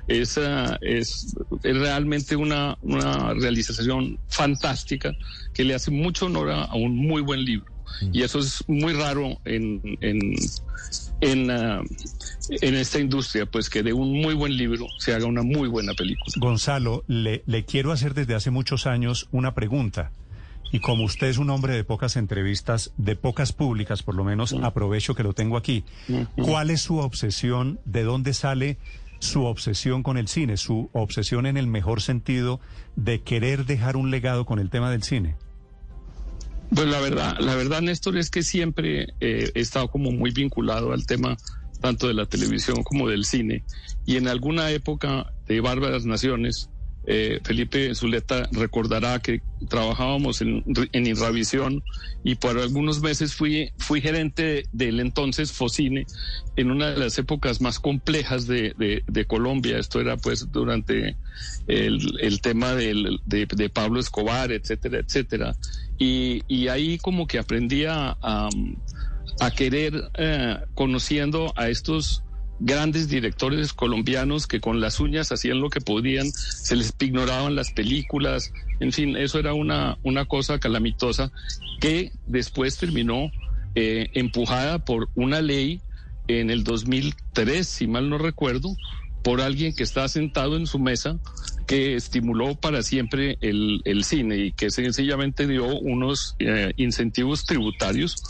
Es, 0.08 0.40
es, 0.80 1.34
realmente 1.62 2.34
una, 2.34 2.76
una 2.80 3.34
realización 3.34 4.18
fantástica 4.28 5.12
que 5.54 5.64
le 5.64 5.74
hace 5.74 5.90
mucho 5.90 6.26
honor 6.26 6.50
a 6.50 6.74
un 6.74 6.96
muy 6.96 7.22
buen 7.22 7.44
libro. 7.44 7.76
Y 8.12 8.22
eso 8.22 8.38
es 8.40 8.62
muy 8.66 8.92
raro 8.92 9.40
en, 9.44 9.80
en, 10.00 10.34
en, 11.20 11.50
en, 11.50 12.74
esta 12.74 12.98
industria, 12.98 13.46
pues 13.46 13.70
que 13.70 13.82
de 13.82 13.92
un 13.92 14.20
muy 14.20 14.34
buen 14.34 14.56
libro 14.56 14.86
se 14.98 15.14
haga 15.14 15.26
una 15.26 15.42
muy 15.42 15.68
buena 15.68 15.94
película. 15.94 16.32
Gonzalo, 16.36 17.04
le, 17.06 17.42
le 17.46 17.64
quiero 17.64 17.92
hacer 17.92 18.14
desde 18.14 18.34
hace 18.34 18.50
muchos 18.50 18.86
años 18.86 19.28
una 19.32 19.54
pregunta. 19.54 20.10
Y 20.72 20.80
como 20.80 21.04
usted 21.04 21.28
es 21.28 21.38
un 21.38 21.50
hombre 21.50 21.74
de 21.74 21.84
pocas 21.84 22.16
entrevistas, 22.16 22.92
de 22.96 23.16
pocas 23.16 23.52
públicas, 23.52 24.02
por 24.02 24.14
lo 24.14 24.24
menos 24.24 24.52
aprovecho 24.52 25.14
que 25.14 25.22
lo 25.22 25.32
tengo 25.32 25.56
aquí. 25.56 25.84
¿Cuál 26.36 26.70
es 26.70 26.82
su 26.82 26.98
obsesión? 26.98 27.78
¿De 27.84 28.02
dónde 28.02 28.34
sale 28.34 28.78
su 29.20 29.44
obsesión 29.44 30.02
con 30.02 30.18
el 30.18 30.28
cine? 30.28 30.56
¿Su 30.56 30.90
obsesión 30.92 31.46
en 31.46 31.56
el 31.56 31.66
mejor 31.66 32.02
sentido 32.02 32.60
de 32.96 33.22
querer 33.22 33.64
dejar 33.64 33.96
un 33.96 34.10
legado 34.10 34.44
con 34.44 34.58
el 34.58 34.70
tema 34.70 34.90
del 34.90 35.02
cine? 35.02 35.36
Pues 36.74 36.88
la 36.88 37.00
verdad, 37.00 37.36
la 37.38 37.54
verdad, 37.54 37.80
Néstor, 37.80 38.18
es 38.18 38.30
que 38.30 38.42
siempre 38.42 39.08
eh, 39.20 39.50
he 39.54 39.60
estado 39.60 39.88
como 39.88 40.10
muy 40.10 40.32
vinculado 40.32 40.92
al 40.92 41.06
tema 41.06 41.36
tanto 41.80 42.08
de 42.08 42.14
la 42.14 42.26
televisión 42.26 42.82
como 42.82 43.08
del 43.08 43.24
cine. 43.24 43.64
Y 44.04 44.16
en 44.16 44.28
alguna 44.28 44.70
época 44.70 45.32
de 45.46 45.60
Bárbaras 45.60 46.04
Naciones, 46.06 46.70
eh, 47.08 47.38
Felipe 47.44 47.94
Zuleta 47.94 48.48
recordará 48.50 49.20
que 49.20 49.40
trabajábamos 49.68 50.40
en, 50.40 50.64
en 50.90 51.06
Irravisión 51.06 51.84
y 52.24 52.34
por 52.34 52.58
algunos 52.58 53.00
meses 53.00 53.32
fui, 53.32 53.70
fui 53.78 54.00
gerente 54.00 54.64
del 54.72 54.98
entonces 54.98 55.52
Focine 55.52 56.04
en 56.56 56.72
una 56.72 56.90
de 56.90 56.98
las 56.98 57.16
épocas 57.18 57.60
más 57.60 57.78
complejas 57.78 58.48
de, 58.48 58.74
de, 59.06 59.24
Colombia. 59.24 59.78
Esto 59.78 60.00
era 60.00 60.16
pues 60.16 60.50
durante 60.50 61.16
el, 61.68 62.18
el 62.20 62.40
tema 62.40 62.74
del, 62.74 63.20
de, 63.24 63.46
de, 63.46 63.68
Pablo 63.68 64.00
Escobar, 64.00 64.50
etcétera, 64.50 64.98
etcétera. 64.98 65.54
Y, 65.98 66.42
y 66.46 66.68
ahí 66.68 66.98
como 66.98 67.26
que 67.26 67.38
aprendía 67.38 68.16
a, 68.20 68.48
a, 69.40 69.50
querer, 69.50 70.10
eh, 70.18 70.58
conociendo 70.74 71.52
a 71.56 71.68
estos 71.68 72.22
grandes 72.58 73.08
directores 73.08 73.72
colombianos 73.72 74.46
que 74.46 74.60
con 74.60 74.80
las 74.80 75.00
uñas 75.00 75.32
hacían 75.32 75.60
lo 75.60 75.70
que 75.70 75.80
podían, 75.80 76.30
se 76.32 76.76
les 76.76 76.94
ignoraban 77.00 77.54
las 77.54 77.70
películas, 77.70 78.52
en 78.80 78.92
fin, 78.92 79.16
eso 79.16 79.38
era 79.38 79.52
una, 79.52 79.98
una 80.02 80.24
cosa 80.24 80.58
calamitosa 80.58 81.30
que 81.80 82.12
después 82.26 82.78
terminó 82.78 83.30
eh, 83.74 84.08
empujada 84.14 84.84
por 84.84 85.10
una 85.14 85.40
ley 85.42 85.80
en 86.28 86.50
el 86.50 86.64
2003, 86.64 87.66
si 87.66 87.86
mal 87.86 88.08
no 88.08 88.18
recuerdo, 88.18 88.74
por 89.26 89.40
alguien 89.40 89.74
que 89.74 89.82
está 89.82 90.06
sentado 90.06 90.56
en 90.56 90.68
su 90.68 90.78
mesa 90.78 91.18
que 91.66 91.96
estimuló 91.96 92.54
para 92.54 92.84
siempre 92.84 93.38
el, 93.40 93.82
el 93.84 94.04
cine 94.04 94.36
y 94.36 94.52
que 94.52 94.70
sencillamente 94.70 95.48
dio 95.48 95.66
unos 95.66 96.36
eh, 96.38 96.72
incentivos 96.76 97.44
tributarios 97.44 98.22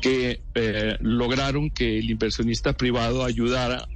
que 0.00 0.40
eh, 0.54 0.98
lograron 1.00 1.68
que 1.68 1.98
el 1.98 2.08
inversionista 2.08 2.74
privado 2.74 3.24
ayudara 3.24 3.88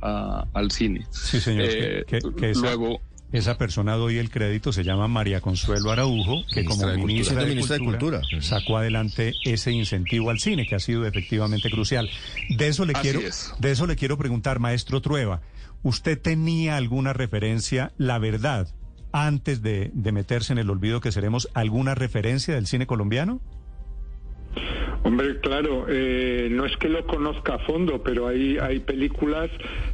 al 0.52 0.73
cine. 0.73 1.07
Sí, 1.12 1.40
señor. 1.40 1.66
Eh, 1.71 2.04
esa, 2.42 2.61
luego, 2.61 3.00
esa 3.33 3.57
persona 3.57 3.95
doy 3.95 4.19
el 4.19 4.28
crédito, 4.28 4.73
se 4.73 4.83
llama 4.83 5.07
María 5.07 5.40
Consuelo 5.40 5.92
Araujo, 5.92 6.42
que 6.52 6.64
como 6.64 6.85
ministra, 6.97 7.45
de, 7.45 7.78
Cultura, 7.78 8.23
sacó 8.40 8.76
adelante 8.76 9.35
ese 9.45 9.71
incentivo 9.71 10.30
al 10.30 10.40
cine, 10.40 10.66
que 10.66 10.75
ha 10.75 10.80
sido 10.80 11.07
efectivamente 11.07 11.71
crucial. 11.71 12.11
De 12.49 12.66
eso 12.66 12.85
le 12.85 12.92
quiero, 12.95 13.21
de 13.21 13.71
eso 13.71 13.87
le 13.87 13.95
quiero 13.95 14.19
preguntar, 14.19 14.59
maestro 14.59 15.00
Trueba. 15.00 15.40
¿Usted 15.82 16.20
tenía 16.20 16.76
alguna 16.76 17.12
referencia, 17.12 17.92
la 17.96 18.18
verdad, 18.18 18.68
antes 19.12 19.62
de, 19.62 19.90
de 19.94 20.12
meterse 20.12 20.52
en 20.52 20.58
el 20.58 20.70
olvido 20.70 21.00
que 21.00 21.12
seremos, 21.12 21.49
alguna 21.54 21.94
referencia 21.94 22.54
del 22.54 22.66
cine 22.66 22.87
colombiano? 22.87 23.40
Hombre, 25.02 25.40
claro, 25.40 25.87
eh, 25.88 26.49
no 26.50 26.66
es 26.66 26.76
que 26.76 26.88
lo 26.88 27.06
conozca 27.06 27.54
a 27.54 27.58
fondo, 27.60 28.02
pero 28.02 28.28
hay, 28.28 28.58
hay 28.58 28.80
películas. 28.80 29.50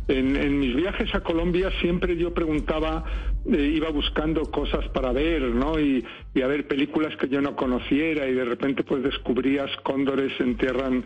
En, 0.08 0.58
mis 0.58 0.74
viajes 0.74 1.14
a 1.14 1.20
Colombia 1.20 1.70
siempre 1.80 2.16
yo 2.16 2.34
preguntaba, 2.34 3.04
eh, 3.50 3.72
iba 3.74 3.88
buscando 3.90 4.42
cosas 4.50 4.88
para 4.88 5.12
ver, 5.12 5.42
¿no? 5.42 5.78
Y, 5.78 6.04
a 6.42 6.46
ver 6.46 6.66
películas 6.66 7.16
que 7.16 7.28
yo 7.28 7.40
no 7.40 7.56
conociera 7.56 8.28
y 8.28 8.34
de 8.34 8.44
repente 8.44 8.84
pues 8.84 9.02
descubrías 9.02 9.70
Cóndores 9.84 10.32
entierran 10.38 11.04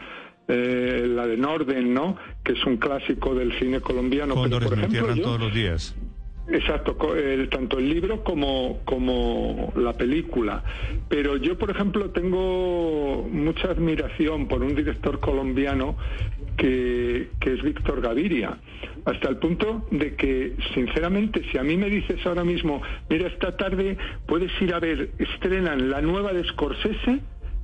eh, 0.48 1.06
la 1.08 1.26
de 1.26 1.36
Norden, 1.36 1.94
¿no? 1.94 2.16
Que 2.42 2.52
es 2.52 2.64
un 2.64 2.76
clásico 2.76 3.34
del 3.34 3.58
cine 3.58 3.80
colombiano. 3.80 4.34
Cóndores 4.34 4.68
pero, 4.68 4.80
por 4.80 4.92
ejemplo, 4.92 5.22
todos 5.22 5.40
los 5.40 5.54
días. 5.54 5.96
Exacto, 6.48 6.96
tanto 7.48 7.78
el 7.78 7.88
libro 7.88 8.24
como, 8.24 8.80
como 8.84 9.72
la 9.76 9.92
película. 9.92 10.64
Pero 11.08 11.36
yo, 11.36 11.56
por 11.56 11.70
ejemplo, 11.70 12.10
tengo 12.10 13.28
mucha 13.30 13.70
admiración 13.70 14.48
por 14.48 14.62
un 14.62 14.74
director 14.74 15.20
colombiano 15.20 15.96
que, 16.56 17.30
que 17.40 17.54
es 17.54 17.62
Víctor 17.62 18.00
Gaviria, 18.00 18.58
hasta 19.04 19.28
el 19.28 19.36
punto 19.36 19.86
de 19.92 20.16
que, 20.16 20.56
sinceramente, 20.74 21.42
si 21.52 21.58
a 21.58 21.62
mí 21.62 21.76
me 21.76 21.88
dices 21.88 22.18
ahora 22.26 22.42
mismo, 22.42 22.82
mira, 23.08 23.28
esta 23.28 23.56
tarde 23.56 23.96
puedes 24.26 24.50
ir 24.60 24.74
a 24.74 24.80
ver, 24.80 25.10
estrenan 25.18 25.88
la 25.88 26.02
nueva 26.02 26.32
de 26.32 26.44
Scorsese, 26.44 27.20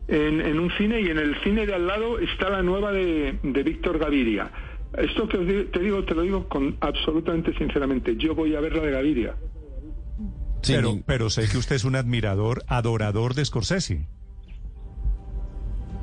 en, 0.09 0.41
en, 0.41 0.59
un 0.61 0.71
cine 0.73 1.01
y 1.01 1.09
en 1.09 1.19
el 1.19 1.41
cine 1.43 1.67
de 1.67 1.75
al 1.75 1.87
lado 1.87 2.19
está 2.19 2.49
la 2.51 2.63
nueva 2.63 2.93
de, 2.93 3.39
de 3.43 3.63
Víctor 3.63 3.99
Gaviria. 3.99 4.51
Esto 4.97 5.29
que 5.29 5.39
te 5.73 5.79
digo, 5.81 6.05
te 6.05 6.15
lo 6.15 6.23
digo 6.23 6.49
con 6.49 6.77
absolutamente 6.81 7.57
sinceramente. 7.59 8.17
Yo 8.17 8.35
voy 8.35 8.55
a 8.55 8.61
ver 8.61 8.75
la 8.75 8.83
de 8.83 8.91
Gaviria. 8.93 9.37
pero, 10.67 11.01
pero 11.05 11.31
sé 11.31 11.49
que 11.49 11.59
usted 11.59 11.77
es 11.77 11.85
un 11.85 11.97
admirador, 11.97 12.65
adorador 12.69 13.35
de 13.35 13.45
Scorsese. 13.45 14.07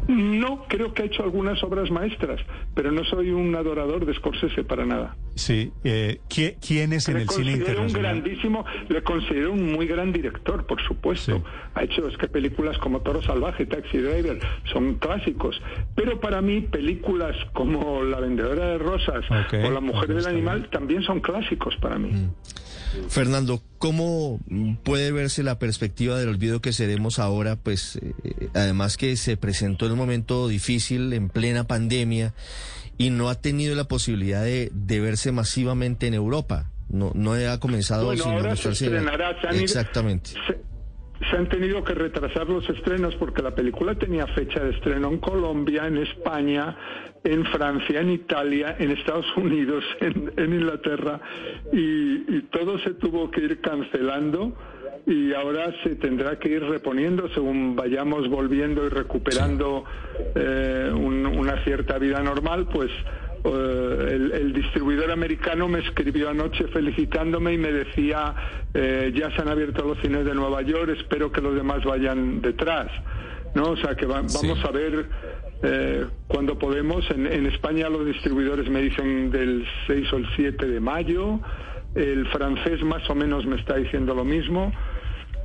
No, 0.07 0.65
creo 0.67 0.93
que 0.93 1.03
ha 1.03 1.05
hecho 1.05 1.23
algunas 1.23 1.63
obras 1.63 1.89
maestras, 1.91 2.41
pero 2.75 2.91
no 2.91 3.03
soy 3.05 3.31
un 3.31 3.55
adorador 3.55 4.05
de 4.05 4.13
Scorsese 4.13 4.63
para 4.63 4.85
nada. 4.85 5.15
Sí, 5.35 5.71
eh, 5.83 6.19
¿quién 6.29 6.93
es 6.93 7.09
en 7.09 7.17
el 7.17 7.29
cine 7.29 7.53
internacional? 7.53 7.87
Un 7.87 7.93
grandísimo, 7.93 8.65
le 8.89 9.01
considero 9.01 9.53
un 9.53 9.73
muy 9.73 9.87
gran 9.87 10.11
director, 10.13 10.65
por 10.65 10.81
supuesto. 10.83 11.43
Ha 11.73 11.83
hecho 11.83 12.07
es 12.07 12.17
que 12.17 12.27
películas 12.27 12.77
como 12.77 13.01
Toro 13.01 13.21
Salvaje, 13.23 13.65
Taxi 13.65 13.97
Driver 13.97 14.39
son 14.71 14.95
clásicos, 14.95 15.59
pero 15.95 16.19
para 16.19 16.41
mí 16.41 16.61
películas 16.61 17.35
como 17.53 18.03
La 18.03 18.19
vendedora 18.19 18.67
de 18.67 18.77
rosas 18.77 19.25
o 19.29 19.71
La 19.71 19.79
mujer 19.79 20.13
del 20.13 20.27
animal 20.27 20.69
también 20.69 21.01
son 21.03 21.19
clásicos 21.19 21.75
para 21.77 21.97
mí. 21.97 22.11
Mm. 22.11 22.29
Fernando, 23.09 23.61
¿cómo 23.77 24.39
puede 24.83 25.11
verse 25.11 25.43
la 25.43 25.59
perspectiva 25.59 26.17
del 26.17 26.29
olvido 26.29 26.61
que 26.61 26.73
seremos 26.73 27.19
ahora? 27.19 27.55
Pues 27.55 27.99
eh, 28.01 28.49
además 28.53 28.97
que 28.97 29.15
se 29.17 29.37
presentó 29.37 29.85
en 29.85 29.93
un 29.93 29.97
momento 29.97 30.47
difícil, 30.47 31.13
en 31.13 31.29
plena 31.29 31.65
pandemia, 31.65 32.33
y 32.97 33.09
no 33.09 33.29
ha 33.29 33.35
tenido 33.35 33.75
la 33.75 33.85
posibilidad 33.85 34.43
de, 34.43 34.71
verse 34.99 35.31
masivamente 35.31 36.07
en 36.07 36.13
Europa. 36.13 36.69
No, 36.89 37.11
no 37.15 37.33
ha 37.33 37.59
comenzado 37.59 38.05
bueno, 38.05 38.23
sino 38.23 38.35
ahora 38.35 38.55
se 38.55 38.69
Exactamente. 39.63 40.31
se 40.31 40.72
han 41.31 41.47
tenido 41.47 41.83
que 41.83 41.93
retrasar 41.93 42.49
los 42.49 42.67
estrenos 42.69 43.15
porque 43.15 43.41
la 43.41 43.55
película 43.55 43.95
tenía 43.95 44.27
fecha 44.27 44.63
de 44.63 44.71
estreno 44.71 45.09
en 45.09 45.19
Colombia, 45.19 45.87
en 45.87 45.97
España, 45.97 46.75
en 47.23 47.45
Francia, 47.45 48.01
en 48.01 48.11
Italia, 48.11 48.75
en 48.79 48.91
Estados 48.91 49.25
Unidos, 49.37 49.83
en, 50.01 50.53
Inglaterra, 50.53 51.19
y, 51.71 52.41
todo 52.51 52.77
se 52.79 52.93
tuvo 52.95 53.31
que 53.31 53.41
ir 53.41 53.61
cancelando 53.61 54.53
y 55.07 55.33
ahora 55.33 55.73
se 55.83 55.95
tendrá 55.95 56.37
que 56.37 56.49
ir 56.49 56.63
reponiendo 56.63 57.27
según 57.29 57.75
vayamos 57.75 58.29
volviendo 58.29 58.85
y 58.85 58.89
recuperando 58.89 59.83
eh, 60.35 60.91
una 60.93 61.63
cierta 61.63 61.97
vida 61.97 62.21
normal, 62.21 62.67
pues 62.71 62.91
eh, 63.45 64.29
el, 64.33 64.53
distribuidor 64.53 65.11
americano 65.11 65.67
me 65.67 65.79
escribió 65.79 66.29
anoche 66.29 66.67
felicitándome 66.67 67.53
y 67.53 67.57
me 67.57 67.71
decía 67.71 68.33
eh, 68.73 69.11
ya 69.15 69.29
se 69.31 69.41
han 69.41 69.49
abierto 69.49 69.83
los 69.85 69.99
cines 69.99 70.25
de 70.25 70.33
Nueva 70.33 70.61
York, 70.61 70.95
espero 70.97 71.31
que 71.31 71.41
los 71.41 71.55
demás 71.55 71.83
vayan 71.83 72.41
detrás. 72.41 72.89
¿no? 73.53 73.71
O 73.71 73.77
sea 73.77 73.95
que 73.95 74.05
vamos 74.05 74.35
a 74.63 74.71
ver 74.71 75.05
eh, 75.61 76.05
cuando 76.27 76.57
podemos. 76.57 77.09
En, 77.11 77.45
España 77.45 77.89
los 77.89 78.05
distribuidores 78.05 78.69
me 78.69 78.81
dicen 78.81 79.31
del 79.31 79.65
6 79.87 80.13
o 80.13 80.17
el 80.17 80.27
7 80.35 80.67
de 80.67 80.79
mayo. 80.79 81.39
El 81.95 82.27
francés 82.29 82.81
más 82.83 83.07
o 83.09 83.15
menos 83.15 83.45
me 83.45 83.55
está 83.55 83.75
diciendo 83.75 84.13
lo 84.15 84.23
mismo. 84.23 84.73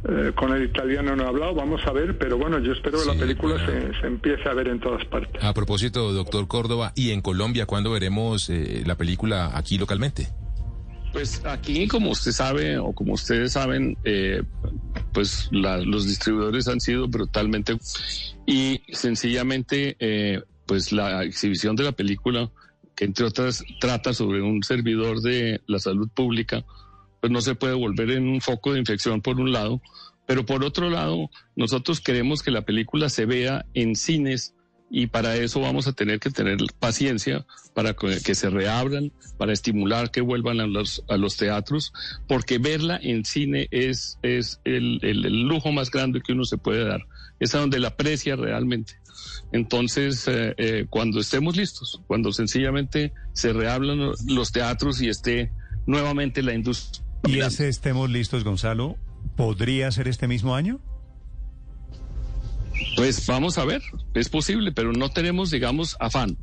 Eh, 0.09 0.33
con 0.35 0.53
el 0.53 0.65
italiano 0.65 1.17
no 1.17 1.25
he 1.25 1.27
hablado, 1.27 1.55
vamos 1.55 1.81
a 1.87 1.93
ver, 1.93 2.17
pero 2.19 2.39
bueno, 2.39 2.59
yo 2.61 2.73
espero 2.73 3.01
que 3.01 3.07
la 3.07 3.19
película 3.19 3.57
se, 3.67 4.07
empiece 4.07 4.49
a 4.49 4.55
ver 4.55 4.69
en 4.69 4.79
todas 4.79 5.05
partes. 5.07 5.43
A 5.43 5.53
propósito, 5.53 6.13
doctor 6.13 6.47
Córdoba, 6.47 6.93
¿y 6.95 7.11
en 7.11 7.21
Colombia 7.21 7.67
cuándo 7.67 7.91
veremos 7.91 8.49
eh, 8.49 8.85
la 8.87 8.97
película 8.97 9.51
aquí 9.55 9.77
localmente? 9.77 10.29
Pues 11.13 11.45
aquí, 11.45 11.89
como 11.89 12.11
usted 12.11 12.33
sabe, 12.33 12.79
o 12.79 12.93
como 12.93 13.15
ustedes 13.15 13.53
saben, 13.53 13.97
eh, 14.05 14.43
pues 15.13 15.49
los 15.51 16.07
distribuidores 16.07 16.69
han 16.69 16.81
sido 16.81 17.09
brutalmente 17.09 17.77
y 18.47 18.83
sencillamente, 18.93 19.97
eh, 20.01 20.43
pues 20.67 20.93
la 20.93 21.25
exhibición 21.25 21.77
de 21.77 21.85
la 21.85 21.93
película, 21.93 22.51
que 22.95 23.05
entre 23.05 23.25
otras 23.25 23.65
trata 23.81 24.13
sobre 24.13 24.43
un 24.43 24.63
servidor 24.63 25.21
de 25.21 25.61
la 25.67 25.79
salud 25.79 26.09
pública, 26.15 26.65
pues 27.21 27.33
no 27.33 27.41
se 27.41 27.55
puede 27.55 27.75
volver 27.75 28.11
en 28.11 28.29
un 28.29 28.41
foco 28.41 28.73
de 28.73 28.81
infección 28.81 29.21
por 29.21 29.41
un 29.41 29.53
lado, 29.53 29.81
pero 30.27 30.45
por 30.45 30.65
otro 30.65 30.91
lado, 30.91 31.31
nosotros 31.57 32.01
queremos 32.01 32.43
que 32.43 32.51
la 32.51 32.63
película 32.63 33.09
se 33.09 33.25
vea 33.25 33.65
en 33.75 33.97
cines 33.97 34.55
y 34.91 35.07
para 35.07 35.37
eso 35.37 35.61
vamos 35.61 35.87
a 35.87 35.93
tener 35.93 36.19
que 36.19 36.31
tener 36.31 36.59
paciencia 36.79 37.47
para 37.75 37.95
que, 37.95 38.35
se 38.35 38.51
reabran, 38.51 39.13
para 39.37 39.53
estimular 39.53 40.11
que 40.11 40.21
vuelvan 40.21 40.61
a 40.61 40.67
los, 40.67 41.37
teatros, 41.37 41.93
porque 42.27 42.59
verla 42.59 42.99
en 43.03 43.25
cine 43.25 43.69
es, 43.71 44.19
es 44.23 44.61
el, 44.65 44.99
el, 45.03 45.43
lujo 45.43 45.73
más 45.73 45.91
grande 45.91 46.23
que 46.23 46.33
uno 46.33 46.45
se 46.45 46.59
puede 46.59 46.85
dar. 46.85 47.07
es 47.39 47.55
a 47.55 47.59
donde 47.59 47.79
la 47.79 47.89
aprecia 47.89 48.37
realmente. 48.37 48.95
Entonces, 49.53 50.27
eh, 50.29 50.55
eh, 50.57 50.87
cuando 50.89 51.21
estemos 51.21 51.57
listos, 51.57 52.01
cuando 52.07 52.33
sencillamente 52.33 53.13
se 53.33 53.53
reablan 53.53 54.13
los 54.27 54.53
teatros 54.53 55.01
y 55.01 55.09
esté 55.09 55.53
nuevamente 55.87 56.43
la 56.43 56.55
industria. 56.55 57.08
¿Y 57.27 57.41
ese 57.41 57.69
estemos 57.69 58.11
listos, 58.11 58.45
Gonzalo, 58.45 58.97
podría 59.37 59.91
ser 59.91 60.09
este 60.09 60.29
mismo 60.29 60.55
año? 60.55 60.81
Pues 62.97 63.27
vamos 63.27 63.59
a 63.59 63.65
ver, 63.65 63.83
es 64.15 64.29
posible, 64.29 64.73
pero 64.73 64.93
no 64.93 65.11
tenemos, 65.11 65.51
digamos, 65.51 65.97
afán. 66.01 66.37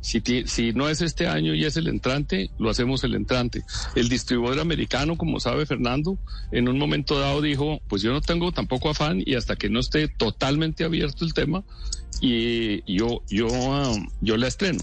Si, 0.00 0.22
si, 0.46 0.72
no 0.72 0.88
es 0.88 1.00
este 1.00 1.26
año 1.26 1.54
y 1.54 1.64
es 1.64 1.76
el 1.76 1.88
entrante, 1.88 2.50
lo 2.58 2.70
hacemos 2.70 3.02
el 3.02 3.14
entrante. 3.14 3.64
El 3.96 4.08
distribuidor 4.08 4.60
americano, 4.60 5.16
como 5.16 5.40
sabe 5.40 5.66
Fernando, 5.66 6.16
en 6.52 6.68
un 6.68 6.78
momento 6.78 7.18
dado 7.18 7.40
dijo, 7.40 7.80
pues 7.88 8.02
yo 8.02 8.12
no 8.12 8.20
tengo 8.20 8.52
tampoco 8.52 8.90
afán 8.90 9.20
y 9.24 9.34
hasta 9.34 9.56
que 9.56 9.68
no 9.68 9.80
esté 9.80 10.06
totalmente 10.06 10.84
abierto 10.84 11.24
el 11.24 11.34
tema, 11.34 11.64
y 12.20 12.82
yo, 12.92 13.22
yo, 13.28 13.48
um, 13.48 14.08
yo 14.20 14.36
la 14.36 14.46
estreno. 14.46 14.82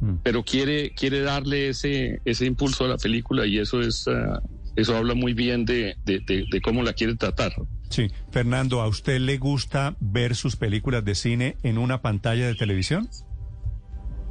Mm. 0.00 0.14
Pero 0.22 0.42
quiere, 0.42 0.92
quiere 0.94 1.20
darle 1.20 1.68
ese, 1.68 2.20
ese 2.24 2.46
impulso 2.46 2.84
a 2.84 2.88
la 2.88 2.96
película 2.96 3.46
y 3.46 3.58
eso 3.58 3.82
es, 3.82 4.06
uh, 4.06 4.40
eso 4.76 4.96
habla 4.96 5.14
muy 5.14 5.34
bien 5.34 5.64
de, 5.64 5.96
de 6.04 6.60
cómo 6.62 6.82
la 6.82 6.92
quiere 6.92 7.16
tratar. 7.16 7.52
Sí, 7.92 8.08
Fernando, 8.30 8.80
¿a 8.80 8.88
usted 8.88 9.18
le 9.20 9.36
gusta 9.36 9.96
ver 10.00 10.34
sus 10.34 10.56
películas 10.56 11.04
de 11.04 11.14
cine 11.14 11.56
en 11.62 11.76
una 11.76 12.00
pantalla 12.00 12.46
de 12.46 12.54
televisión? 12.54 13.06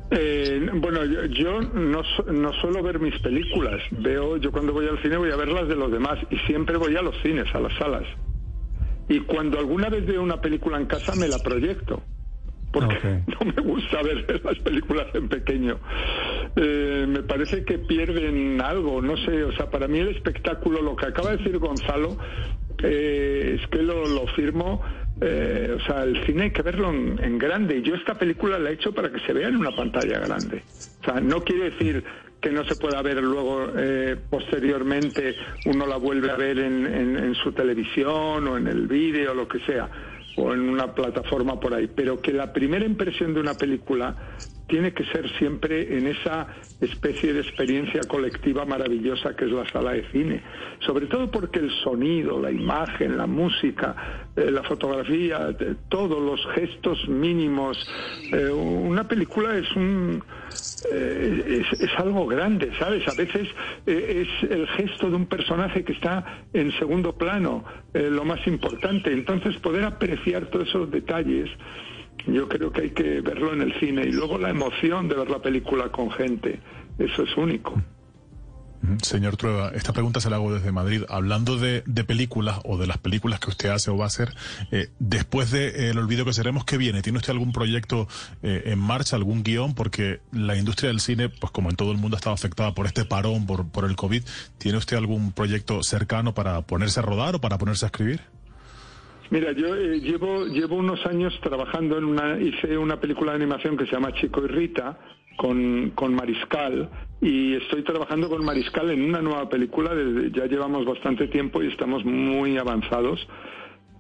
Eh, 0.10 0.70
bueno, 0.74 1.06
yo, 1.06 1.62
no, 1.62 2.02
no, 2.32 2.54
suelo 2.54 2.84
ver 2.84 3.00
mis 3.00 3.18
películas. 3.20 3.82
Veo, 3.92 4.38
yo 4.38 4.52
cuando 4.52 4.74
voy 4.74 4.88
al 4.88 5.02
cine 5.02 5.16
voy 5.16 5.32
a 5.32 5.36
ver 5.36 5.48
las 5.48 5.70
de 5.70 5.76
los 5.76 5.92
demás 5.92 6.18
y 6.30 6.38
siempre 6.48 6.76
voy 6.76 6.96
a 6.98 7.02
los 7.02 7.16
cines, 7.22 7.46
a 7.54 7.60
las 7.60 7.74
salas. 7.78 8.04
Y 9.08 9.20
cuando 9.22 9.58
alguna 9.58 9.90
vez 9.90 10.06
veo 10.06 10.22
una 10.22 10.42
película 10.42 10.78
en 10.78 10.88
casa 10.88 11.16
me 11.16 11.28
la 11.28 11.38
proyecto. 11.38 12.04
Porque 12.72 13.22
no 13.28 13.52
me 13.54 13.62
gusta 13.62 14.02
ver 14.02 14.42
las 14.44 14.60
películas 14.60 15.08
en 15.14 15.28
pequeño. 15.30 15.80
Eh, 16.56 17.06
me 17.08 17.24
parece 17.24 17.64
que 17.64 17.78
pierden 17.80 18.62
algo, 18.62 19.02
no 19.02 19.18
sé. 19.18 19.44
O 19.44 19.52
sea, 19.54 19.70
para 19.70 19.88
mí 19.88 20.00
el 20.00 20.10
espectáculo, 20.10 20.82
lo 20.82 20.96
que 20.96 21.08
acaba 21.08 21.32
de 21.32 21.38
decir 21.38 21.58
Gonzalo, 21.58 22.18
eh, 22.84 23.58
es 23.60 23.68
que 23.68 23.82
lo, 23.82 24.06
lo 24.08 24.28
firmo 24.28 24.82
eh, 25.24 25.78
o 25.80 25.86
sea, 25.86 26.04
el 26.04 26.26
cine 26.26 26.46
hay 26.46 26.52
que 26.52 26.64
verlo 26.64 26.90
en, 26.90 27.38
grande. 27.38 27.78
Y 27.78 27.82
yo 27.84 27.94
esta 27.96 28.16
película 28.16 28.58
la 28.58 28.72
he 28.72 28.74
hecho 28.74 28.92
para 28.92 29.12
que 29.12 29.20
se 29.20 29.34
vea 29.34 29.50
en 29.50 29.58
una 29.58 29.76
pantalla 29.76 30.20
grande. 30.20 30.64
O 31.02 31.06
sea, 31.06 31.22
no 31.22 31.44
quiere 31.44 31.70
decir 31.70 32.04
que 32.42 32.50
no 32.50 32.66
se 32.66 32.76
pueda 32.76 33.04
ver 33.04 33.22
luego 33.22 33.68
eh, 33.78 34.18
posteriormente, 34.32 35.36
uno 35.68 35.86
la 35.86 35.98
vuelve 35.98 36.32
a 36.32 36.36
ver 36.36 36.58
en, 36.58 36.88
en, 36.88 37.36
su 37.36 37.52
televisión 37.52 38.48
o 38.48 38.58
en 38.58 38.66
el 38.66 38.88
vídeo, 38.88 39.36
lo 39.36 39.48
que 39.48 39.60
sea, 39.60 39.88
o 40.36 40.54
en 40.54 40.62
una 40.70 40.94
plataforma 40.94 41.60
por 41.60 41.74
ahí. 41.74 41.88
Pero 41.88 42.22
que 42.22 42.34
la 42.34 42.54
primera 42.54 42.86
impresión 42.86 43.34
de 43.34 43.40
una 43.40 43.58
película 43.58 44.16
tiene 44.72 44.94
que 44.94 45.04
ser 45.08 45.30
siempre 45.38 45.98
en 45.98 46.08
esa 46.08 46.48
especie 46.80 47.34
de 47.34 47.42
experiencia 47.42 48.00
colectiva 48.08 48.64
maravillosa 48.64 49.36
que 49.36 49.44
es 49.44 49.52
la 49.52 49.70
sala 49.70 49.92
de 49.92 50.10
cine. 50.12 50.42
Sobre 50.80 51.08
todo 51.08 51.30
porque 51.30 51.60
el 51.60 51.70
sonido, 51.84 52.42
la 52.42 52.52
imagen, 52.52 53.18
la 53.18 53.28
música, 53.28 54.24
eh, 54.34 54.50
la 54.50 54.64
fotografía, 54.64 55.50
todos 55.90 56.22
los 56.24 56.40
gestos 56.56 57.06
mínimos. 57.10 57.78
Eh, 58.32 58.50
una 58.50 59.06
película 59.10 59.58
es 59.58 59.70
un. 59.76 60.24
Eh, 60.90 61.64
es, 61.70 61.82
es, 61.82 61.92
algo 61.98 62.26
grande, 62.26 62.72
¿sabes? 62.80 63.06
A 63.10 63.14
veces 63.14 63.50
es 63.86 64.28
el 64.50 64.68
gesto 64.68 65.10
de 65.10 65.18
un 65.18 65.26
personaje 65.26 65.84
que 65.84 65.92
está 65.92 66.44
en 66.54 66.72
segundo 66.80 67.14
plano, 67.14 67.66
lo 67.94 68.24
más 68.24 68.46
importante. 68.48 69.12
Entonces, 69.12 69.58
poder 69.58 69.84
apreciar 69.84 70.46
todos 70.46 70.70
esos 70.70 70.90
detalles 70.92 71.50
yo 72.28 72.48
creo 72.48 72.72
que 72.72 72.82
hay 72.82 72.90
que 72.92 73.22
verlo 73.22 73.54
en 73.54 73.62
el 73.62 73.80
cine 73.80 74.04
y 74.04 74.12
luego 74.12 74.38
la 74.38 74.50
emoción 74.50 75.08
de 75.08 75.16
ver 75.16 75.30
la 75.30 75.40
película 75.40 75.90
con 75.92 76.12
gente, 76.12 76.60
eso 76.98 77.24
es 77.24 77.38
único. 77.38 77.82
Señor 79.04 79.38
Trueba, 79.38 79.70
esta 79.76 79.94
pregunta 79.94 80.20
se 80.20 80.30
la 80.30 80.38
hago 80.38 80.54
desde 80.54 80.72
Madrid. 80.72 81.04
Hablando 81.08 81.58
de, 81.58 81.84
películas 82.04 82.60
o 82.64 82.78
de 82.78 82.88
las 82.88 82.98
películas 82.98 83.40
que 83.40 83.50
usted 83.50 83.70
hace 83.70 83.92
o 83.92 83.98
va 83.98 84.06
a 84.06 84.08
hacer, 84.08 84.34
eh, 84.72 84.90
después 85.00 85.52
de 85.52 85.68
eh, 85.68 85.90
El 85.90 86.00
Olvido 86.00 86.26
que 86.26 86.34
seremos, 86.34 86.66
¿qué 86.66 86.78
viene? 86.78 87.02
¿Tiene 87.02 87.20
usted 87.20 87.32
algún 87.32 87.54
proyecto 87.54 88.08
eh, 88.42 88.64
en 88.66 88.80
marcha, 88.80 89.16
algún 89.16 89.44
guion? 89.44 89.76
Porque 89.76 90.22
la 90.32 90.58
industria 90.58 90.90
del 90.90 91.00
cine, 91.00 91.30
pues 91.30 91.52
como 91.52 91.70
en 91.70 91.76
todo 91.76 91.92
el 91.92 92.00
mundo, 92.00 92.18
ha 92.18 92.20
estado 92.20 92.34
afectada 92.34 92.74
por 92.74 92.88
este 92.88 93.06
parón, 93.06 93.46
por, 93.46 93.70
por 93.70 93.86
el 93.86 93.96
COVID. 93.96 94.24
¿Tiene 94.58 94.78
usted 94.80 94.98
algún 94.98 95.32
proyecto 95.32 95.84
cercano 95.84 96.34
para 96.34 96.62
ponerse 96.64 97.00
a 97.00 97.04
rodar 97.04 97.36
o 97.36 97.42
para 97.42 97.60
ponerse 97.60 97.86
a 97.86 97.88
escribir? 97.88 98.22
Mira, 99.32 99.54
yo 99.54 99.76
eh, 99.76 100.02
llevo, 100.02 100.46
llevo 100.46 100.76
unos 100.76 101.06
años 101.06 101.34
trabajando 101.42 101.98
en 101.98 102.04
una, 102.04 102.38
hice 102.38 102.78
una 102.78 103.00
película 103.00 103.32
de 103.32 103.38
animación 103.38 103.78
que 103.78 103.86
se 103.86 103.94
llama 103.94 104.12
Chico 104.14 104.44
y 104.44 104.48
Rita, 104.48 105.00
con, 105.38 105.92
con, 105.92 106.14
Mariscal 106.14 106.90
y 107.22 107.56
estoy 107.56 107.84
trabajando 107.84 108.30
con 108.30 108.44
Mariscal 108.44 108.92
en 108.92 109.04
una 109.04 109.22
nueva 109.22 109.48
película, 109.48 109.96
desde, 109.96 110.32
ya 110.38 110.48
llevamos 110.48 110.86
bastante 110.86 111.30
tiempo 111.30 111.64
y 111.64 111.68
estamos 111.68 112.04
muy 112.04 112.58
avanzados, 112.58 113.26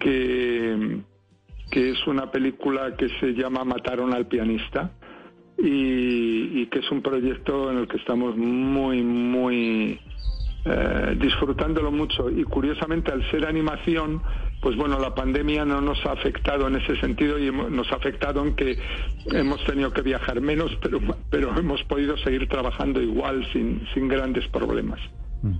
que, 0.01 0.99
que 1.71 1.91
es 1.91 2.07
una 2.07 2.29
película 2.29 2.97
que 2.97 3.07
se 3.21 3.33
llama 3.33 3.63
Mataron 3.63 4.13
al 4.13 4.27
pianista 4.27 4.91
y, 5.57 6.65
que 6.65 6.79
es 6.79 6.91
un 6.91 7.01
proyecto 7.01 7.71
en 7.71 7.77
el 7.77 7.87
que 7.87 7.97
estamos 7.97 8.35
muy, 8.35 9.01
muy 9.01 9.99
eh, 10.65 11.17
disfrutándolo 11.19 11.91
mucho. 11.91 12.29
Y 12.29 12.43
curiosamente 12.43 13.11
al 13.11 13.23
ser 13.31 13.45
animación 13.45 14.21
pues 14.61 14.75
bueno, 14.75 14.99
la 14.99 15.15
pandemia 15.15 15.65
no 15.65 15.81
nos 15.81 16.05
ha 16.05 16.11
afectado 16.11 16.67
en 16.67 16.75
ese 16.75 16.95
sentido 16.99 17.39
y 17.39 17.51
nos 17.51 17.91
ha 17.91 17.95
afectado 17.95 18.45
en 18.45 18.55
que 18.55 18.77
hemos 19.31 19.63
tenido 19.65 19.91
que 19.91 20.01
viajar 20.01 20.39
menos, 20.39 20.71
pero, 20.81 20.99
pero 21.29 21.57
hemos 21.57 21.83
podido 21.83 22.15
seguir 22.17 22.47
trabajando 22.47 23.01
igual 23.01 23.45
sin, 23.51 23.85
sin 23.93 24.07
grandes 24.07 24.47
problemas. 24.49 24.99
Mm. 25.41 25.55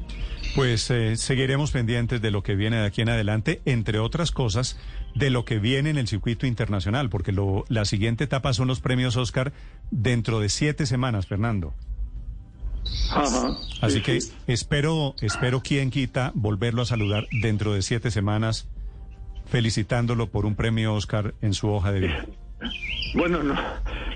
Pues 0.56 0.92
eh, 0.92 1.16
seguiremos 1.16 1.72
pendientes 1.72 2.22
de 2.22 2.30
lo 2.30 2.44
que 2.44 2.56
viene 2.56 2.78
de 2.78 2.86
aquí 2.86 3.02
en 3.02 3.10
adelante, 3.10 3.62
entre 3.66 4.00
otras 4.00 4.32
cosas, 4.32 4.78
de 5.16 5.30
lo 5.30 5.46
que 5.46 5.60
viene 5.60 5.90
en 5.90 5.98
el 5.98 6.08
circuito 6.08 6.46
internacional, 6.46 7.10
porque 7.10 7.32
lo, 7.32 7.64
la 7.70 7.86
siguiente 7.86 8.26
etapa 8.26 8.54
son 8.54 8.68
los 8.68 8.82
premios 8.82 9.16
Oscar 9.16 9.54
dentro 9.90 10.40
de 10.40 10.50
siete 10.50 10.86
semanas, 10.86 11.26
Fernando. 11.26 11.74
Ajá, 13.12 13.56
Así 13.82 14.02
que 14.02 14.20
espero, 14.48 15.16
espero 15.22 15.62
quien 15.62 15.90
quita 15.90 16.32
volverlo 16.36 16.82
a 16.82 16.86
saludar 16.86 17.28
dentro 17.32 17.74
de 17.74 17.82
siete 17.82 18.12
semanas 18.12 18.68
felicitándolo 19.52 20.28
por 20.28 20.46
un 20.46 20.56
premio 20.56 20.94
Oscar 20.96 21.36
en 21.42 21.54
su 21.54 21.70
hoja 21.70 21.92
de 21.92 22.00
vida. 22.00 22.26
Bueno, 23.14 23.44
no. 23.44 23.56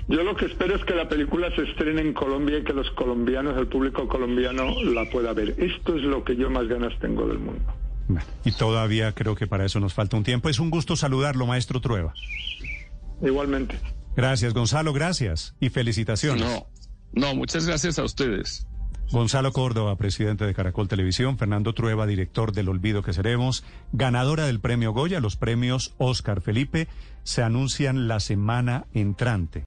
Yo 0.08 0.22
lo 0.22 0.34
que 0.36 0.46
espero 0.46 0.74
es 0.74 0.84
que 0.84 0.94
la 0.94 1.06
película 1.06 1.54
se 1.54 1.64
estrene 1.64 2.00
en 2.00 2.14
Colombia 2.14 2.58
y 2.58 2.64
que 2.64 2.72
los 2.72 2.88
colombianos, 2.92 3.58
el 3.58 3.66
público 3.66 4.08
colombiano, 4.08 4.82
la 4.84 5.04
pueda 5.10 5.34
ver. 5.34 5.54
Esto 5.58 5.96
es 5.96 6.02
lo 6.02 6.24
que 6.24 6.34
yo 6.34 6.48
más 6.48 6.66
ganas 6.66 6.98
tengo 6.98 7.26
del 7.26 7.38
mundo. 7.38 7.62
y 8.44 8.52
todavía 8.52 9.12
creo 9.12 9.34
que 9.34 9.46
para 9.46 9.66
eso 9.66 9.80
nos 9.80 9.92
falta 9.92 10.16
un 10.16 10.22
tiempo. 10.22 10.48
Es 10.48 10.60
un 10.60 10.70
gusto 10.70 10.96
saludarlo, 10.96 11.44
maestro 11.44 11.80
Trueba. 11.82 12.14
Igualmente. 13.20 13.78
Gracias, 14.16 14.54
Gonzalo, 14.54 14.94
gracias 14.94 15.54
y 15.60 15.68
felicitaciones. 15.68 16.42
No, 16.42 16.66
no, 17.12 17.34
muchas 17.34 17.66
gracias 17.66 17.98
a 17.98 18.04
ustedes. 18.04 18.66
Gonzalo 19.12 19.52
Córdoba, 19.52 19.96
presidente 19.96 20.44
de 20.44 20.54
Caracol 20.54 20.88
Televisión, 20.88 21.38
Fernando 21.38 21.72
Trueba, 21.72 22.06
director 22.06 22.52
del 22.52 22.68
Olvido 22.68 23.02
que 23.02 23.12
Seremos, 23.12 23.64
ganadora 23.92 24.46
del 24.46 24.60
premio 24.60 24.92
Goya, 24.92 25.20
los 25.20 25.36
premios 25.36 25.94
Oscar 25.98 26.40
Felipe, 26.40 26.88
se 27.22 27.42
anuncian 27.42 28.08
la 28.08 28.20
semana 28.20 28.86
entrante. 28.92 29.64